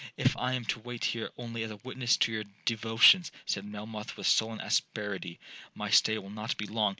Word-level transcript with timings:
'—'If 0.17 0.35
I 0.35 0.53
am 0.53 0.65
to 0.65 0.79
wait 0.79 1.05
here 1.05 1.29
only 1.37 1.61
as 1.61 1.69
a 1.69 1.75
witness 1.75 2.17
to 2.17 2.31
your 2.31 2.45
devotions,' 2.65 3.31
said 3.45 3.65
Melmoth 3.65 4.17
with 4.17 4.25
sullen 4.25 4.59
asperity, 4.59 5.39
'my 5.75 5.91
stay 5.91 6.17
will 6.17 6.31
not 6.31 6.57
be 6.57 6.65
long.' 6.65 6.89